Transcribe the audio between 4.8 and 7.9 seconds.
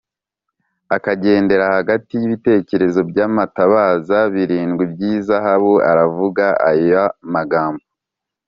by’izahabu aravuga aya magambo